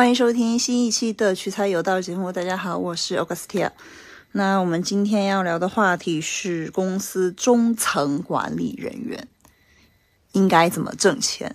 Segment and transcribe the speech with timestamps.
[0.00, 2.32] 欢迎收听新一期的取材有道节目。
[2.32, 3.70] 大家好，我是 Augustia。
[4.32, 9.28] 那我们今天要聊的话题是公司中层管理人员
[10.32, 11.54] 应该怎么挣钱。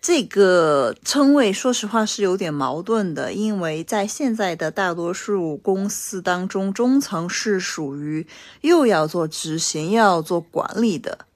[0.00, 8.26] 这个称谓，说实话是有点矛盾的，因为在现在的大多数公司当中，中层是属于
[8.62, 11.26] 又要做执行又要做管理的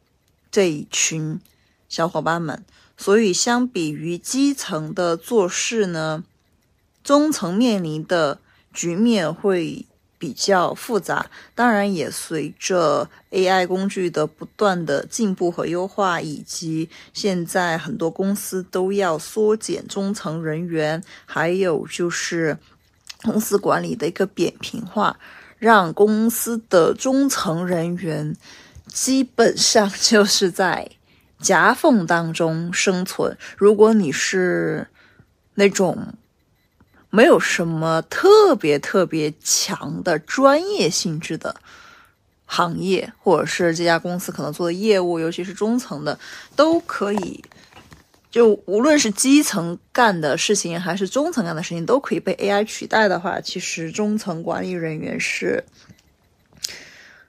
[0.50, 1.38] 这一群
[1.90, 2.64] 小伙伴们。
[2.96, 6.22] 所以，相比于基层的做事呢，
[7.02, 8.38] 中层面临的
[8.72, 9.84] 局面会
[10.16, 11.28] 比较复杂。
[11.54, 22.56] 当然，也随着 AI 工具的不断的进步和优化，以及现在很多公司都要缩减中层人员，还有就是
[23.22, 25.18] 公司管理的一个扁平化，
[25.58, 28.36] 让公司的中层人员
[28.86, 30.92] 基本上就是在。
[31.44, 33.36] 夹缝当中生存。
[33.58, 34.88] 如果你是
[35.54, 36.14] 那种
[37.10, 41.54] 没有什么特别特别强的专业性质的
[42.46, 46.18] 行业，或者是这家公司可能做的业务，尤其是中层的，
[46.56, 47.44] 都可以。
[48.30, 55.62] 就无论是基层干的事情，还是中层干的事情，都可以被 AI 取代的话，其实中层管理人员是。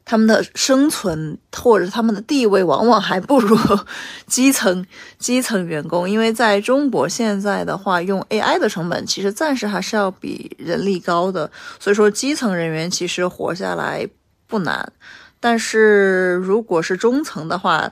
[0.06, 3.58] 他们的生存或者他们的地位，往往还不如
[4.28, 4.86] 基层
[5.18, 14.08] 基层员工，因为在中国现在的话，用 AI 的成本其实暂时还是要比人力高的，所以说基层人员其实活下来
[14.46, 14.94] 不难。
[15.40, 17.92] 但是如果是中层的话，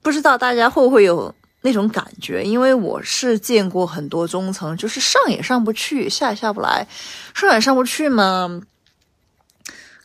[0.00, 2.42] 不知道大家会不会有那种感觉？
[2.42, 6.86] 因为我是见过很多中层，就是上也上不去，下也下不来，
[7.34, 8.62] 上也上不去嘛。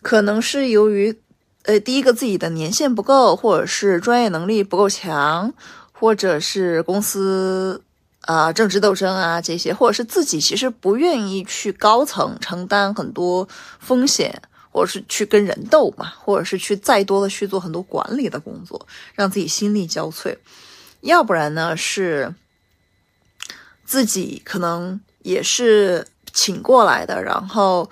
[0.06, 1.20] 可能是由于，
[1.64, 5.52] 呃，第一个自己的年限不够，或者是专业能力不够强，
[5.92, 7.82] 或者是公司
[8.22, 13.50] 啊政治斗争啊这些，或者是自己其实不愿意去高层承担很多
[13.80, 18.86] 风险，或者是去跟人斗嘛，或者是去再多的去做很多管理的工作，
[19.16, 20.38] 让自己心力交瘁。
[21.02, 22.32] 要不然呢，是
[23.84, 27.90] 自己可能也是请过来的，然后。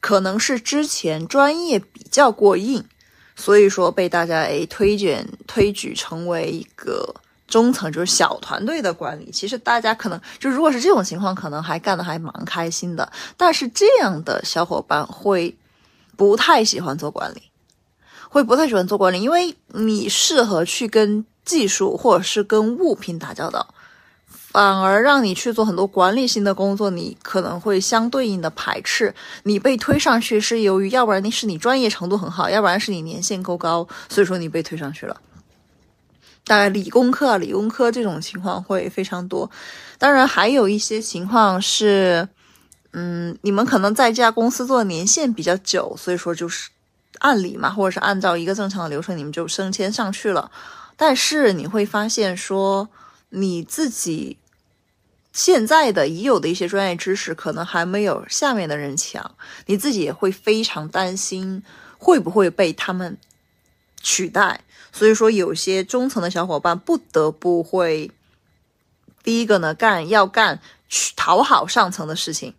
[0.00, 2.82] 可能是之前专业比较过硬，
[3.36, 7.14] 所以说被大家诶推荐推举成为一个
[7.46, 9.30] 中层，就是小团队的管理。
[9.30, 13.12] 其实大家可能就如果是这种情况，可能还干得还蛮开心的。
[13.36, 15.56] 但是这样的小伙伴会
[16.16, 17.42] 不太喜欢做管理，
[18.28, 23.74] 会不太喜欢做管理，因为你适合去跟技术或者是跟物品打交道。
[24.52, 29.14] 反而让你去做很多管理性的工作，你可能会相对应的排斥。
[29.44, 35.20] 你被推上去是由于，要不然你是你专业程度很好，要不然是你年限够高，所以说你被推上去了。
[36.44, 39.48] 大概理工科啊，理工科这种情况会非常多。
[39.98, 42.28] 当然还有一些情况是，
[42.92, 46.70] 嗯，你们可能在这家公司做的年限比较久，所以说就是
[47.20, 50.50] 按理嘛，或者是按照一个正常的流程，你们就升迁上去了。
[50.96, 52.88] 但是你会发现说。
[53.30, 54.36] 你自己
[55.32, 59.34] 现在的已有的一些专业知识，可能还没有下面的人强，
[59.66, 61.62] 你自己也会非常担心
[61.98, 63.16] 会不会被他们
[64.02, 64.64] 取代。
[64.92, 68.10] 所以说，有些中层的小伙伴不得不会，
[69.22, 70.60] 第一个呢，干要干
[71.14, 72.54] 讨好上层的事情，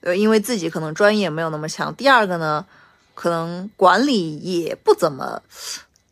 [0.00, 1.94] 呃，因为自己可能专业没有那么强。
[1.94, 2.66] 第二个呢，
[3.14, 5.42] 可能管理也不怎么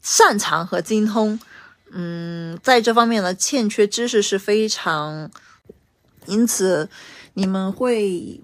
[0.01, 1.41] 擅长和精通。
[1.95, 5.31] 嗯，在这方面呢，欠缺知识是非常，
[6.27, 6.89] 因此
[7.35, 8.41] 你们会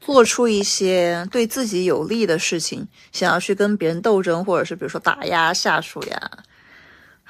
[0.00, 6.30] 做出一些对自己有利的事情，想要去跟别人斗争，或者是比如说打压下属呀，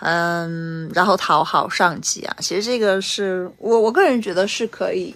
[0.00, 2.36] 嗯，然后讨好上级啊。
[2.40, 5.14] 其实这个是我我个人觉得是可以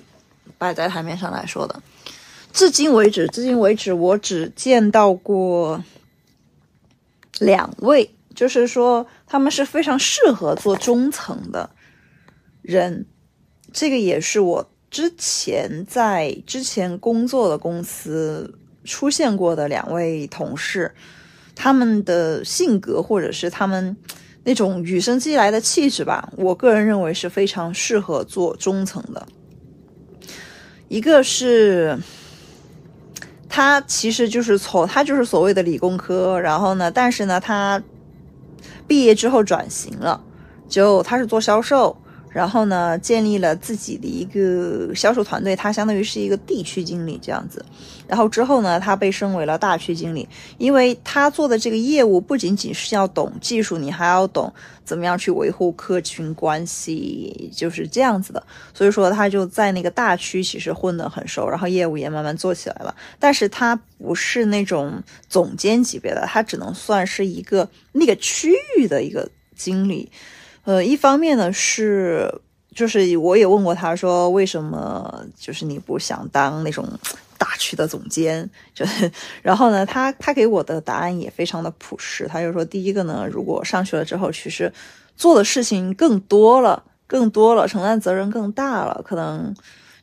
[0.59, 1.83] 摆在台面上来说的。
[2.53, 5.83] 至今为止，至今为止，我只见到过
[7.39, 8.15] 两位。
[8.41, 11.69] 就是说，他们是非常适合做中层的
[12.63, 13.05] 人，
[13.71, 20.91] 这个也是我之前在之前工作的公司出现过的两位同事，
[21.55, 23.95] 他们的性格或者是他们
[24.45, 29.27] 那种与生俱来的气质吧，我个人认为是非常适合做中层的。
[30.89, 31.99] 一个是，
[33.51, 37.83] 他其实就是从他就是所谓的理工科，然后呢，但是呢，他。
[38.91, 40.21] 毕业之后转型了，
[40.69, 41.97] 就他是做销售，
[42.31, 47.65] 然后呢，建立了自己的一个销售团队，他相当于是一个地区经理这样子。
[48.07, 54.53] 然后之后呢，他被升为了大区经理，因为他做的这个业务不仅仅是要懂技术，你还要懂
[54.85, 58.43] 怎么样去维护客群关系，就是这样子的。
[58.73, 62.95] 所以说他就在那个大区其实混得很熟，然后业务也慢慢做起来了。
[63.19, 70.11] 但是他不是那种总监级别的，他只能算是一个那个区域的一个经理。
[70.65, 72.33] 呃，一方面呢是，
[72.75, 76.87] 就是我也问过他说，为什么就是你不想当那种
[77.39, 78.49] 大区的总监？
[78.75, 78.85] 就，
[79.43, 84.73] 然后呢，他他给我的答案也非常的朴实，他就说，第一个呢，如果上去了之后，其实
[85.17, 89.55] 做的事情更多了，更多了，承担责任更大了，可能。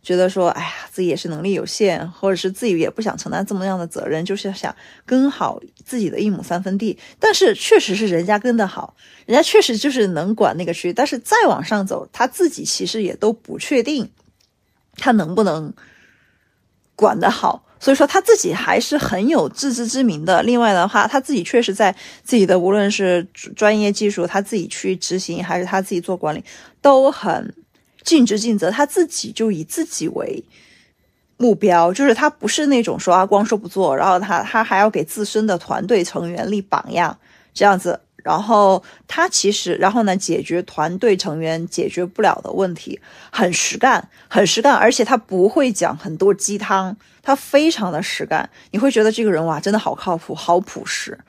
[0.08, 4.74] 觉得说，哎呀，自己也是能力有限，或者是自己也不想承担这么样的责任，就是想
[5.06, 6.98] 跟好自己的一亩三分地。
[7.20, 8.96] 但是确实是人家跟得好，
[9.26, 10.94] 人家确实就是能管那个区。
[10.94, 14.10] 但是再往上走，他自己其实也都不确定
[14.96, 15.74] 他能不能
[16.96, 20.42] 管得好，所以说他自己还是很有自知之明的。
[20.42, 21.94] 另外的话，他自己确实在
[22.24, 23.28] 自己的无论是
[23.58, 26.42] 专业技术，他自己去执行，还是他自己做管理，
[26.82, 27.54] 都很。
[28.08, 30.42] 尽职尽责，他自己就以自己为
[31.36, 37.20] 目标，就是他不是那种说啊光说不做，然后他他还要给自身的团队成员立榜样
[37.54, 42.98] 这样子，然后他其实然后呢解决团队成员解决不了的问题，
[43.30, 51.20] 很实干，很实干，而且他不会讲很多鸡汤，他非常的实干，你会觉得这个人哇真的好靠谱，好朴实。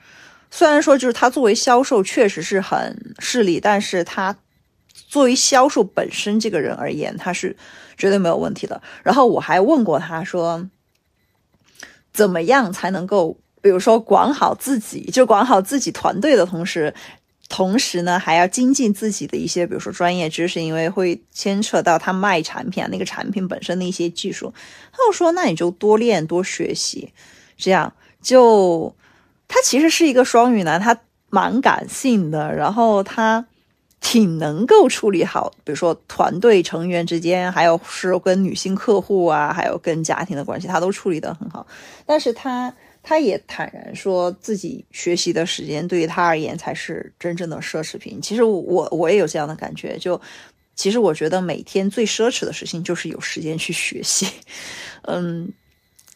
[0.49, 4.37] 虽然说就是他作为销售确实是很势利，但是他。
[5.09, 7.57] 作为销售本身这个人而言，他是
[7.97, 8.79] 绝对没有问题的。
[9.03, 10.69] 然后我还问过他说，
[12.13, 16.93] 怎么样才能够，比如说管好自己，就管好自己团队的同时，
[17.49, 24.53] 同时呢还要精进自己的一些，比如说专业知识，因为会牵扯到他卖产品啊，那个产品本身的一些技术。
[24.91, 27.11] 他就说，那你就多练多学习，
[27.57, 27.91] 这样
[28.21, 28.95] 就
[29.47, 30.95] 他其实是一个双鱼男，他
[31.31, 33.47] 蛮感性的，然后他。
[34.01, 41.67] 挺能够处理好，比如说团队成员之间，还有是跟女性客户啊，还有跟家庭的关系，他都处理得很好。
[42.05, 42.73] 但是他
[43.03, 48.21] 他也坦然说自己学习的时间对于他而言才是真正的奢侈品。
[48.21, 50.19] 其实我我也有这样的感觉，就
[50.75, 54.25] 其实我觉得每天最奢侈的事情就是有时间去学习，
[55.03, 55.51] 嗯，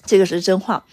[0.06, 0.84] 这个是真话。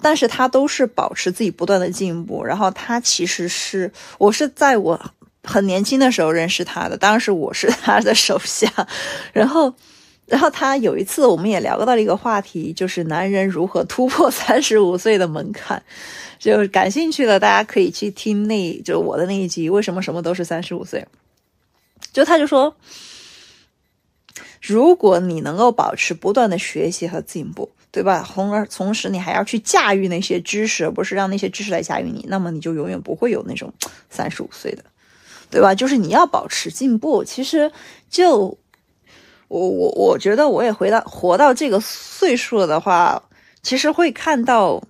[0.00, 4.98] 但是他都是保持自己不断的进步，然后他其实是我是在我。
[5.44, 8.70] 很年轻的时候认识他的，当时我是他的手下，
[9.32, 9.72] 然后，
[10.26, 15.82] 然后他有一次我们也聊到了一个话题，就是男人如何突破三十五岁的门槛，
[16.38, 21.06] 就感兴趣的大家可以去听那就我的那一集，为什么什么都是三十五岁？
[22.12, 22.76] 就他就说，
[24.60, 28.26] 如果你能够保持不断的学习和进步，对吧？
[28.28, 33.72] 从而同时你还要去驾驭那些知识，而不是让那些知识来驾驭你，那么你就永远不会有那种
[34.10, 34.84] 三十五岁的。
[35.50, 35.74] 对吧？
[35.74, 37.24] 就是你要保持进步。
[37.24, 37.72] 其实，
[38.10, 38.58] 就
[39.48, 43.22] 我我我觉得，我也回到活到这个岁数了的话，
[43.62, 44.82] 其实会看到，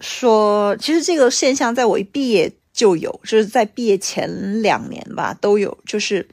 [0.00, 5.78] 说其实这个现象在我一毕业就有，就是在毕业前两年吧都有。
[5.86, 6.28] 就是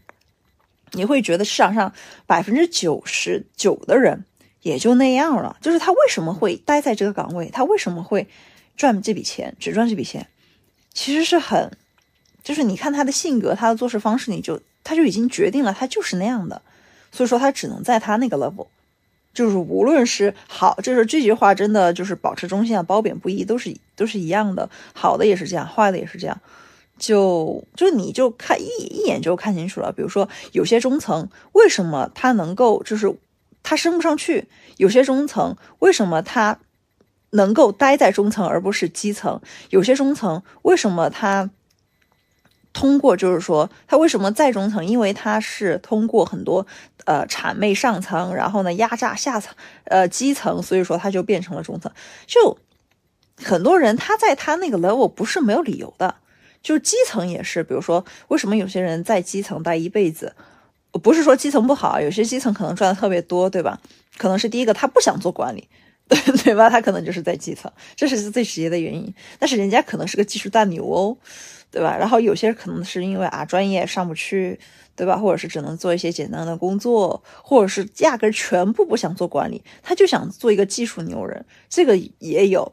[0.94, 1.94] 你会觉得市场上
[2.26, 4.26] 百分之九十九的人
[4.64, 5.56] 也就那样了。
[5.62, 7.50] 就是他为什么会待在这个岗位？
[7.54, 8.28] 他为什么会
[8.76, 9.56] 赚这笔钱？
[9.60, 10.28] 只赚这笔钱？
[10.94, 11.72] 其实是很。
[12.44, 16.62] 就是你看他的性格，他的做事方式，你就他就已经决定了，他就是那样的，
[17.12, 18.68] 所以说他只能在他那个 level，
[19.34, 26.42] 就是无论是好，就是这句话真的就是保持中性啊，褒贬不一，都是都是一样的，好的也是这样，坏的也是这样，
[26.98, 29.92] 就就你就看一一眼就看清楚了。
[29.92, 33.14] 比如说有些中层为什么他能够就是
[33.62, 36.58] 他升不上去，有些中层为什么他
[37.32, 41.50] 能够待在中层而不是基层，有些中层为什么他。
[42.72, 44.86] 通过就是说，他为什么在中层？
[44.86, 46.66] 因为他是通过很多
[47.06, 49.54] 呃谄媚上层，然后呢压榨下层，
[49.86, 51.92] 呃基层，所以说他就变成了中层。
[52.28, 52.58] 就
[53.44, 56.16] 很多人他在他那个 level 不是没有理由的，
[56.62, 57.64] 就是基层也是。
[57.64, 60.36] 比如说，为什么有些人在基层待一辈子？
[61.04, 63.80] 不是说基层不好，有些基层可能赚的特别多，对吧？
[64.18, 65.70] 可能是第一个他不想做管理，
[66.44, 66.70] 对吧？
[66.70, 69.14] 他可能就是在基层，这是最直接的原因。
[69.38, 71.16] 但是人家可能是个技术大牛哦。
[71.72, 71.96] 对吧？
[71.96, 74.60] 然后有些可能是因为啊专业上不去，
[74.96, 75.16] 对吧？
[75.16, 82.72] 或者是只能做一些简单的工作，或者是压根全部不想做管理，他就想做一个技术牛人，这个也有。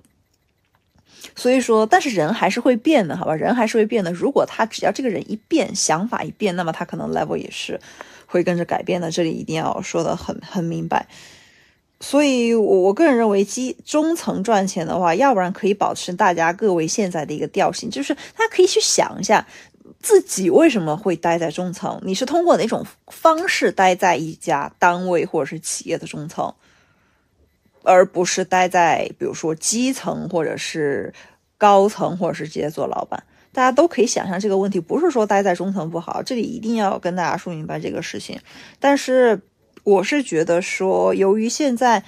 [1.35, 3.35] 所以说，但是人还是会变的，好吧？
[3.35, 4.11] 人还是会变的。
[4.13, 7.79] 如果他只要这个人一变，想法一变，那么他可能 level 也是
[8.25, 9.11] 会跟着改变的。
[9.11, 11.07] 这里一定要说的很很明白。
[11.99, 19.47] 所以，我我个人认为，基中层赚钱的话，要不然可以保持大家各位现在的一个调性，就是大家可以去想一下，
[20.01, 21.99] 自己为什么会待在中层？
[22.05, 26.55] 你是通过哪种方式待在一家单位或者是企业的中层，
[27.83, 31.15] 而不是待在比如说基层或者是
[31.57, 33.25] 高层，或者是直接做老板？
[33.55, 38.39] 大家都可以想象这个问题，不是说待在中层不好，这里一定要跟大家说明白这个事情，
[38.79, 39.41] 但是。
[39.87, 42.03] 我是觉得说，由于现在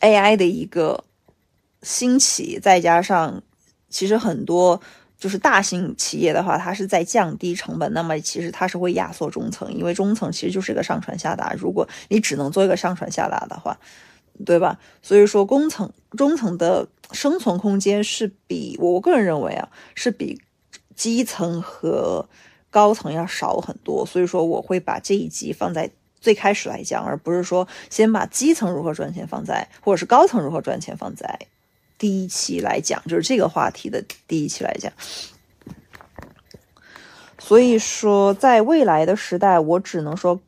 [0.00, 1.02] AI 的一个
[1.82, 3.42] 兴起，再加上
[3.90, 4.80] 其实很多
[5.18, 13.76] 就是大型企业的话，它是在降低成本，那么其实它是会压缩中层，因为中层其实就是一个上传下达，如果你只能做一个上传下达的话，
[14.46, 14.78] 对吧？
[15.02, 20.40] 所以说，工层中层的生存空间是比我个人认为啊，是比
[20.94, 22.28] 基层和
[22.70, 24.06] 高层要少很多。
[24.06, 25.90] 所以说，我会把这一集放在。
[26.20, 31.38] 最开始来讲，而不是说先把基层如何赚钱放在，或者是高层如何赚钱放在
[31.96, 34.92] 第一期来讲，就是这个话题的第一期来讲。
[37.38, 40.38] 所以说，在未来的时代，我只能说，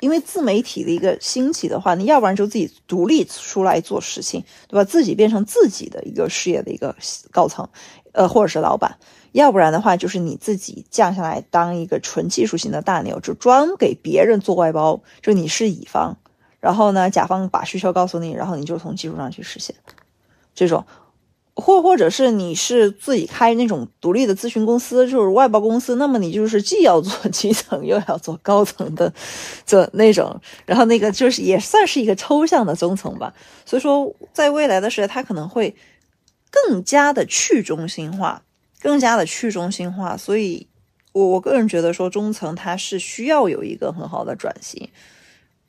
[0.00, 4.84] 因为自媒体的一个兴起的话，你要不然就自己独立出来做事情，对吧？
[4.84, 6.94] 自己变成自己的一个事业的一个
[7.32, 7.68] 高层，
[8.12, 8.96] 呃，或者是老板。
[9.34, 16.16] 要不然的话，就是你自己降下来当一个纯技术型的大牛，就专给别人做外包，就你是乙方，
[16.60, 19.74] 然后呢，甲方把需求告诉你，然后你就从技术上去实现。
[20.54, 20.86] 这种，
[21.56, 29.12] 或或者是你是自己开那种独立的咨询公司，就是外包公司，那么你就是既要做基层，又要做高层的，
[29.66, 33.34] 做那种，然后那个就是也算是一个抽象的中层吧。
[33.66, 35.74] 所以说，在未来的时代，它可能会
[36.52, 38.42] 更加的去中心化。
[38.84, 40.68] 更加的去中心化，所以，
[41.12, 44.90] 我我个人觉得说中层它是需要有一个很好的转型，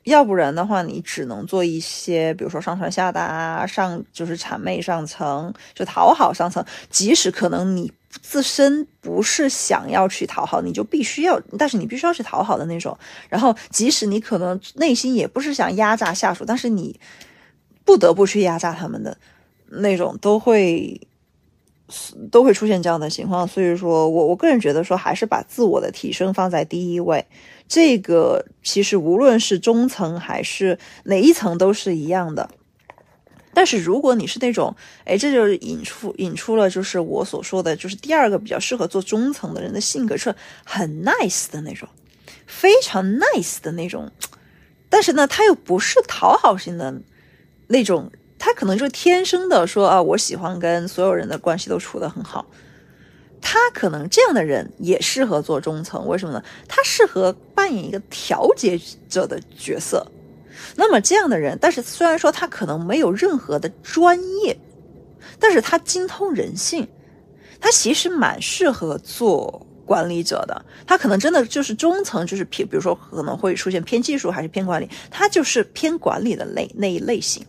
[0.04, 6.62] 要不然的话，你只能做一些，比如说上传下达，上就是谄媚上层，就讨好上层。
[6.90, 12.98] 即使可能你自身不是想要去讨好，你就必须要，但是你必须要去讨好的那种。
[13.30, 17.00] 然后，即使你可能内心也不是想压榨下属，但是你
[17.82, 19.16] 不得不去压榨他们的
[19.68, 21.00] 那种，都会。
[22.32, 27.24] 都会出现这样的情况，所以说我我个人觉得说，还是把自我的提升放在第一位。
[27.68, 32.50] 这个其实无论是中层还是哪一层都是一样的。
[33.54, 34.74] 但是如果你是那种，
[35.04, 41.88] 哎，这就是引出引出了就是我所说的就是第二个比较适合做中层的人的性格是很 nice 的那种，
[42.46, 44.10] 非常 nice 的那种。
[44.88, 47.00] 但是呢，他又不是讨好型的
[47.68, 48.10] 那种。
[48.46, 52.46] 他可能就天生的说啊，我喜欢跟所有人的关系都处得很好。
[53.42, 56.40] 他可能这样的人也适合做中层，为什么呢？
[56.68, 60.06] 他适合扮演一个调节者的角色。
[60.76, 64.56] 那么这样的人，但是虽然说他可能没有任何的专业，
[65.40, 66.86] 但是他精通人性，
[67.60, 70.64] 他其实蛮适合做管理者的。
[70.86, 77.44] 他可能真的就是中层，就是偏，比如说可能会出现偏技术还是偏管理，他就是偏管理的类那一类型。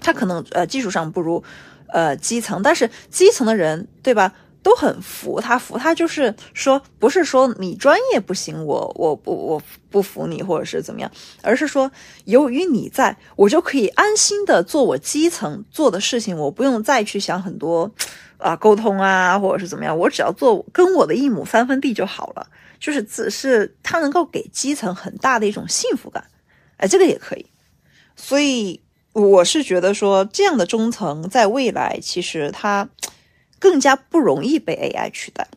[0.00, 1.42] 他可能呃技术上不如，
[1.88, 11.10] 呃基层，但是基层的人对吧都很服他，服他就是说不是说你专业不行，我我不我不服你或者是怎么样，
[11.42, 11.90] 而是说
[12.26, 17.90] 由于你在，我就可以安心的做我基层做的事情，我不用再去想很多
[18.36, 22.46] 啊沟通啊或者是怎么样，我只要做跟我的一亩三分地就好了，
[22.78, 26.22] 就是只是他能够给基层很大的一种幸福感，
[26.76, 27.46] 哎这个也可以，
[28.14, 28.82] 所以。
[29.12, 32.88] 我是觉得说，这样的中层在未来其实它
[33.58, 35.48] 更加不容易被 AI 取代。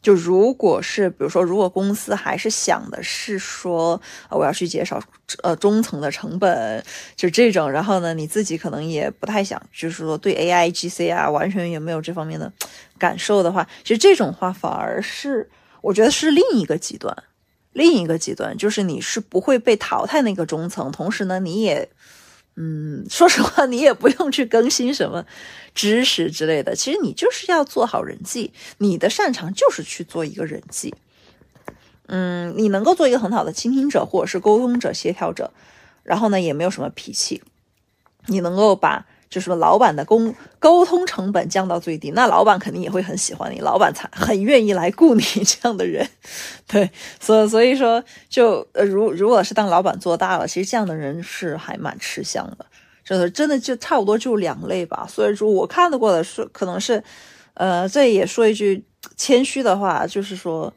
[0.00, 4.00] 就如果是比如说，如果公司还是想的是说，
[4.30, 5.02] 我要去减少
[5.42, 6.80] 呃中层的成本，
[7.16, 12.52] 就这种，然后呢，你自己可能也不太想，就是说对 AI GC 啊完全也没有这方面的
[12.96, 15.50] 感受的话，其实这种话反而是
[15.80, 17.12] 我觉得是另一个极端，
[17.72, 21.88] 另一个极端就是你是不会被淘汰那个中层，同时呢，你也。
[22.56, 25.24] 嗯，说实话，你也不用去更新什么
[25.74, 26.74] 知识之类的。
[26.74, 30.94] 其实你就是要做好人际，你的擅长就是去做一个人际。
[32.06, 35.52] 嗯，你能够做一个很好的倾听者，或者是沟通者、协调者，
[36.02, 37.42] 然后呢，也没有什么脾气，
[38.26, 39.06] 你能够把。
[39.28, 46.08] 就是说，老板的沟沟通成本降到最低，那老板肯定也会很喜欢你，老板才很愿意来雇你 这样的人。
[46.66, 46.90] 对，
[47.20, 52.64] 所以所以说，就呃，如如果是当老板做大了，其实这样的人是还蛮吃香的。
[53.04, 55.06] 真的真的就差不多就两类吧。
[55.08, 57.02] 所以说我看得过的是，可能是，
[57.54, 58.84] 呃，这也说一句
[59.16, 60.72] 谦虚的话，就是说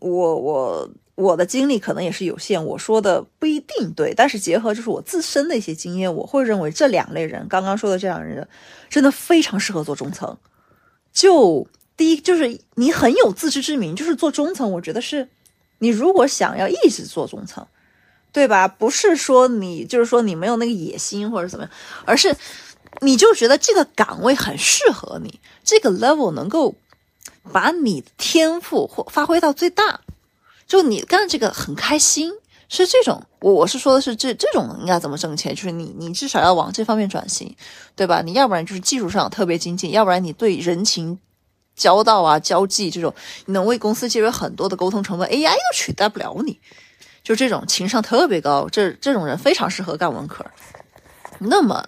[0.00, 8.48] 我我我的经历可能也是有限，我说的不一定对，但是结合就是我自身的一些经验，我会认为这两类人，刚刚说的这两类人，
[8.88, 10.36] 真的非常适合做中层。
[11.12, 11.66] 就
[11.96, 15.28] 第一，就是你很有自知之明，就是做中层，我觉得是。
[15.78, 17.66] 你如果想要一直做中层，
[18.32, 18.66] 对吧？
[18.66, 21.72] 不是说你就是说你没有那个野心或者怎么样，
[22.06, 22.34] 而是
[23.00, 26.76] 你就觉得这个岗位很适合你，这个 level 能够
[27.52, 30.00] 把你的天赋或发挥到最大，
[30.66, 32.30] 就你干这个很开心，
[32.68, 33.22] 是这种。
[33.40, 35.54] 我我是说的是这这种应该怎么挣钱？
[35.54, 37.54] 就是你你至少要往这方面转型，
[37.94, 38.22] 对吧？
[38.22, 41.18] 你要不然就是技术上特别精进，要不然你对人情。
[41.76, 43.12] 交道啊，交际这种，
[43.46, 46.60] 能为公司节约很多的沟通成本，AI 都取代不了你。
[47.24, 50.46] 就这种情商特别高，这这种人非常适合干文科。
[51.40, 51.84] 那么，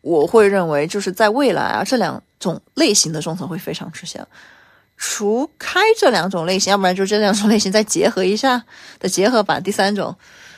[0.00, 4.26] 我会认为，就是在未来啊，这两种类型的中层会非常吃香。
[4.96, 8.64] 除开这两种类型，要不然就这两种类型再结合一下
[8.98, 10.16] 的结合版，第三种，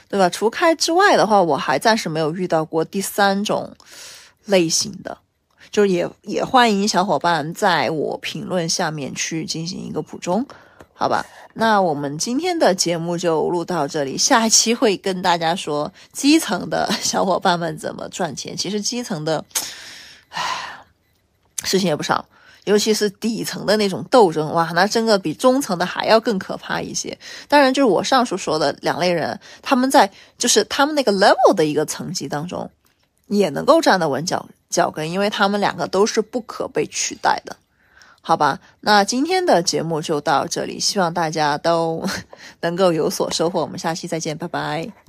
[0.09, 0.29] 对吧？
[0.29, 3.75] 除开之外的话，我还暂时没有遇到过第三种
[4.45, 5.19] 类型的。
[5.71, 10.47] 就也也欢迎小伙伴在我评论下面去进行一个补充，
[10.93, 11.27] 好吧？
[11.55, 18.57] 那我们今天的节目就录到这里，下一期会跟大家说基层的小伙伴们怎么赚钱。
[18.57, 19.45] 其实基层的，
[20.29, 20.43] 唉，
[21.65, 22.25] 事情也不少，
[22.65, 27.17] 尤其是底层的那种斗争，哇，那真的比中层的还要更可怕一些。
[27.47, 32.71] 当然，就是我上述说的两类人，他们在就是他们那个 level 的一个层级当中，
[33.27, 34.47] 也能够站得稳脚。
[34.71, 37.55] 脚跟，因为他们两个都是不可被取代的，
[38.21, 38.59] 好吧？
[38.81, 42.05] 那今天的节目就到这里，希望大家都
[42.61, 43.61] 能够有所收获。
[43.61, 45.04] 我们下期再见，拜拜。